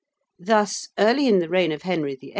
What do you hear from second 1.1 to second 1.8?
in the reign